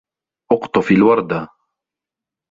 [0.51, 1.47] اُقْطُفْ الْوَرْدَةَ.